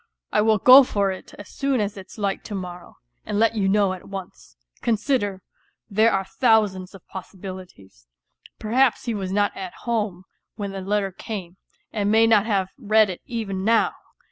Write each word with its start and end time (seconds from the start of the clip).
I 0.31 0.41
will 0.41 0.57
go 0.57 0.83
for 0.83 1.11
it 1.11 1.35
as 1.35 1.49
soon 1.49 1.79
as 1.79 1.95
it's 1.95 2.17
light 2.17 2.43
to 2.45 2.55
morrow 2.55 2.97
and 3.23 3.37
let 3.37 3.53
you 3.53 3.69
know 3.69 3.93
at 3.93 4.09
once. 4.09 4.57
Consider, 4.81 5.43
there 5.91 6.11
are 6.11 6.25
thousands 6.25 6.95
of 6.95 7.05
possibilities; 7.07 8.07
perhaps 8.57 9.05
he 9.05 9.13
was 9.13 9.31
not 9.31 9.55
at 9.55 9.75
home 9.85 10.23
when 10.55 10.71
the 10.71 10.81
letter 10.81 11.11
came, 11.11 11.57
and 11.93 12.09
may 12.09 12.25
not 12.25 12.47
have 12.47 12.69
read 12.79 13.11
it 13.11 13.21
even 13.27 13.63
now 13.63 13.93